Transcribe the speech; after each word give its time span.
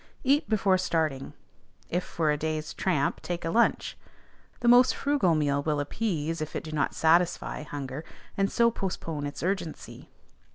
Eat 0.23 0.49
before 0.49 0.79
starting; 0.79 1.33
if 1.87 2.03
for 2.03 2.31
a 2.31 2.35
day's 2.35 2.73
tramp, 2.73 3.21
take 3.21 3.45
a 3.45 3.51
lunch; 3.51 3.95
the 4.61 4.67
most 4.67 4.95
frugal 4.95 5.35
meal 5.35 5.61
will 5.61 5.79
appease 5.79 6.41
if 6.41 6.55
it 6.55 6.63
do 6.63 6.71
not 6.71 6.95
satisfy 6.95 7.61
hunger, 7.61 8.03
and 8.35 8.51
so 8.51 8.71
postpone 8.71 9.27
its 9.27 9.43
urgency. 9.43 10.09